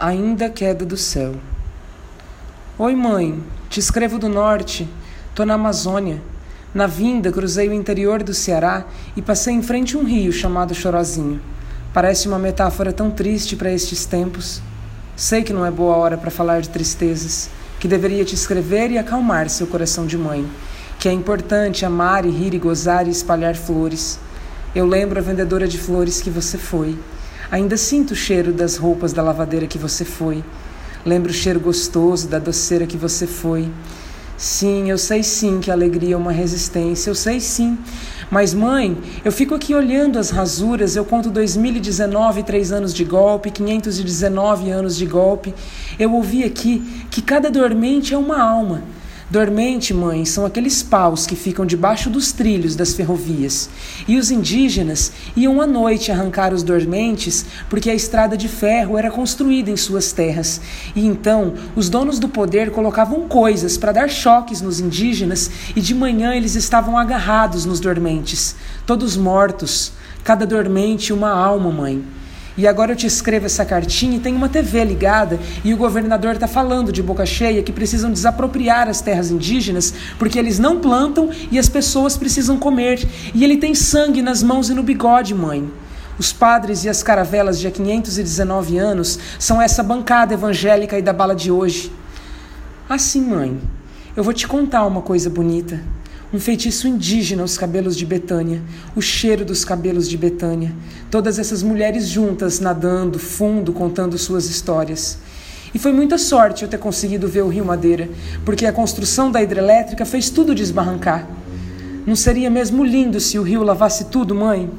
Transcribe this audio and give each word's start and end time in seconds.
ainda 0.00 0.48
queda 0.48 0.86
do 0.86 0.96
céu. 0.96 1.34
Oi, 2.78 2.96
mãe, 2.96 3.38
te 3.68 3.78
escrevo 3.78 4.18
do 4.18 4.30
norte, 4.30 4.88
tô 5.34 5.44
na 5.44 5.54
Amazônia. 5.54 6.22
Na 6.72 6.86
vinda, 6.86 7.30
cruzei 7.30 7.68
o 7.68 7.72
interior 7.74 8.22
do 8.22 8.32
Ceará 8.32 8.86
e 9.14 9.20
passei 9.20 9.52
em 9.52 9.60
frente 9.62 9.94
a 9.94 9.98
um 9.98 10.04
rio 10.04 10.32
chamado 10.32 10.74
Chorozinho. 10.74 11.38
Parece 11.92 12.28
uma 12.28 12.38
metáfora 12.38 12.94
tão 12.94 13.10
triste 13.10 13.56
para 13.56 13.70
estes 13.70 14.06
tempos. 14.06 14.62
Sei 15.14 15.42
que 15.42 15.52
não 15.52 15.66
é 15.66 15.70
boa 15.70 15.96
hora 15.96 16.16
para 16.16 16.30
falar 16.30 16.62
de 16.62 16.70
tristezas, 16.70 17.50
que 17.78 17.86
deveria 17.86 18.24
te 18.24 18.34
escrever 18.34 18.90
e 18.90 18.96
acalmar 18.96 19.50
seu 19.50 19.66
coração 19.66 20.06
de 20.06 20.16
mãe, 20.16 20.48
que 20.98 21.10
é 21.10 21.12
importante 21.12 21.84
amar 21.84 22.24
e 22.24 22.30
rir 22.30 22.54
e 22.54 22.58
gozar 22.58 23.06
e 23.06 23.10
espalhar 23.10 23.54
flores. 23.54 24.18
Eu 24.74 24.86
lembro 24.86 25.18
a 25.18 25.22
vendedora 25.22 25.68
de 25.68 25.76
flores 25.76 26.22
que 26.22 26.30
você 26.30 26.56
foi. 26.56 26.96
Ainda 27.50 27.76
sinto 27.76 28.12
o 28.12 28.16
cheiro 28.16 28.52
das 28.52 28.76
roupas 28.76 29.12
da 29.12 29.22
lavadeira 29.22 29.66
que 29.66 29.76
você 29.76 30.04
foi. 30.04 30.44
Lembro 31.04 31.30
o 31.30 31.34
cheiro 31.34 31.58
gostoso 31.58 32.28
da 32.28 32.38
doceira 32.38 32.86
que 32.86 32.96
você 32.96 33.26
foi. 33.26 33.68
Sim, 34.36 34.88
eu 34.88 34.96
sei 34.96 35.22
sim 35.22 35.60
que 35.60 35.70
a 35.70 35.74
alegria 35.74 36.14
é 36.14 36.16
uma 36.16 36.30
resistência, 36.30 37.10
eu 37.10 37.14
sei 37.14 37.40
sim. 37.40 37.76
Mas, 38.30 38.54
mãe, 38.54 38.96
eu 39.24 39.32
fico 39.32 39.54
aqui 39.54 39.74
olhando 39.74 40.18
as 40.18 40.30
rasuras, 40.30 40.94
eu 40.94 41.04
conto 41.04 41.28
2019, 41.28 42.44
três 42.44 42.70
anos 42.70 42.94
de 42.94 43.04
golpe, 43.04 43.50
519 43.50 44.70
anos 44.70 44.96
de 44.96 45.04
golpe. 45.04 45.52
Eu 45.98 46.14
ouvi 46.14 46.44
aqui 46.44 47.04
que 47.10 47.20
cada 47.20 47.50
dormente 47.50 48.14
é 48.14 48.16
uma 48.16 48.40
alma. 48.40 48.82
Dormente, 49.30 49.94
mãe, 49.94 50.24
são 50.24 50.44
aqueles 50.44 50.82
paus 50.82 51.24
que 51.24 51.36
ficam 51.36 51.64
debaixo 51.64 52.10
dos 52.10 52.32
trilhos 52.32 52.74
das 52.74 52.94
ferrovias. 52.94 53.70
E 54.08 54.16
os 54.16 54.28
indígenas 54.28 55.12
iam 55.36 55.60
à 55.60 55.68
noite 55.68 56.10
arrancar 56.10 56.52
os 56.52 56.64
dormentes 56.64 57.46
porque 57.68 57.88
a 57.88 57.94
estrada 57.94 58.36
de 58.36 58.48
ferro 58.48 58.98
era 58.98 59.08
construída 59.08 59.70
em 59.70 59.76
suas 59.76 60.10
terras. 60.10 60.60
E 60.96 61.06
então 61.06 61.54
os 61.76 61.88
donos 61.88 62.18
do 62.18 62.28
poder 62.28 62.72
colocavam 62.72 63.28
coisas 63.28 63.78
para 63.78 63.92
dar 63.92 64.10
choques 64.10 64.60
nos 64.60 64.80
indígenas 64.80 65.48
e 65.76 65.80
de 65.80 65.94
manhã 65.94 66.34
eles 66.34 66.56
estavam 66.56 66.98
agarrados 66.98 67.64
nos 67.64 67.78
dormentes, 67.78 68.56
todos 68.84 69.16
mortos, 69.16 69.92
cada 70.24 70.44
dormente 70.44 71.12
uma 71.12 71.30
alma, 71.30 71.70
mãe. 71.70 72.04
E 72.60 72.66
agora 72.68 72.92
eu 72.92 72.96
te 72.96 73.06
escrevo 73.06 73.46
essa 73.46 73.64
cartinha 73.64 74.18
e 74.18 74.20
tem 74.20 74.36
uma 74.36 74.46
TV 74.46 74.84
ligada 74.84 75.40
e 75.64 75.72
o 75.72 75.78
governador 75.78 76.34
está 76.34 76.46
falando 76.46 76.92
de 76.92 77.02
boca 77.02 77.24
cheia 77.24 77.62
que 77.62 77.72
precisam 77.72 78.12
desapropriar 78.12 78.86
as 78.86 79.00
terras 79.00 79.30
indígenas 79.30 79.94
porque 80.18 80.38
eles 80.38 80.58
não 80.58 80.78
plantam 80.78 81.30
e 81.50 81.58
as 81.58 81.70
pessoas 81.70 82.18
precisam 82.18 82.58
comer. 82.58 83.02
E 83.34 83.44
ele 83.44 83.56
tem 83.56 83.74
sangue 83.74 84.20
nas 84.20 84.42
mãos 84.42 84.68
e 84.68 84.74
no 84.74 84.82
bigode, 84.82 85.34
mãe. 85.34 85.72
Os 86.18 86.34
padres 86.34 86.84
e 86.84 86.90
as 86.90 87.02
caravelas 87.02 87.58
de 87.58 87.66
há 87.66 87.70
519 87.70 88.76
anos 88.76 89.18
são 89.38 89.62
essa 89.62 89.82
bancada 89.82 90.34
evangélica 90.34 90.98
e 90.98 91.02
da 91.02 91.14
bala 91.14 91.34
de 91.34 91.50
hoje. 91.50 91.90
Assim, 92.86 93.22
mãe, 93.22 93.58
eu 94.14 94.22
vou 94.22 94.34
te 94.34 94.46
contar 94.46 94.84
uma 94.84 95.00
coisa 95.00 95.30
bonita 95.30 95.80
um 96.32 96.38
feitiço 96.38 96.86
indígena 96.86 97.42
aos 97.42 97.58
cabelos 97.58 97.96
de 97.96 98.06
Betânia, 98.06 98.62
o 98.94 99.00
cheiro 99.00 99.44
dos 99.44 99.64
cabelos 99.64 100.08
de 100.08 100.16
Betânia, 100.16 100.72
todas 101.10 101.38
essas 101.38 101.62
mulheres 101.62 102.08
juntas 102.08 102.60
nadando 102.60 103.18
fundo, 103.18 103.72
contando 103.72 104.16
suas 104.16 104.48
histórias. 104.48 105.18
E 105.74 105.78
foi 105.78 105.92
muita 105.92 106.18
sorte 106.18 106.62
eu 106.62 106.68
ter 106.68 106.78
conseguido 106.78 107.26
ver 107.26 107.42
o 107.42 107.48
Rio 107.48 107.64
Madeira, 107.64 108.08
porque 108.44 108.66
a 108.66 108.72
construção 108.72 109.30
da 109.30 109.42
hidrelétrica 109.42 110.04
fez 110.04 110.30
tudo 110.30 110.54
desbarrancar. 110.54 111.26
Não 112.06 112.16
seria 112.16 112.50
mesmo 112.50 112.84
lindo 112.84 113.20
se 113.20 113.38
o 113.38 113.42
rio 113.42 113.62
lavasse 113.62 114.06
tudo, 114.06 114.34
mãe? 114.34 114.70